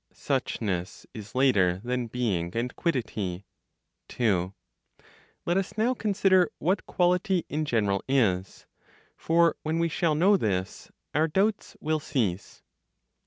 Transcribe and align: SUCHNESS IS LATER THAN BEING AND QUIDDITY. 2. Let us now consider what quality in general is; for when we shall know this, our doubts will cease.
SUCHNESS 0.13 1.05
IS 1.13 1.35
LATER 1.35 1.79
THAN 1.83 2.07
BEING 2.07 2.57
AND 2.57 2.75
QUIDDITY. 2.75 3.45
2. 4.07 4.51
Let 5.45 5.57
us 5.57 5.77
now 5.77 5.93
consider 5.93 6.49
what 6.57 6.87
quality 6.87 7.45
in 7.49 7.65
general 7.65 8.03
is; 8.07 8.65
for 9.15 9.57
when 9.61 9.77
we 9.77 9.89
shall 9.89 10.15
know 10.15 10.37
this, 10.37 10.89
our 11.13 11.27
doubts 11.27 11.77
will 11.79 11.99
cease. 11.99 12.63